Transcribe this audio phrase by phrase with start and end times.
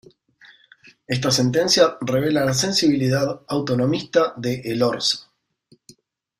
[1.05, 5.31] Esta sentencia revela la sensibilidad autonomista de Elorza.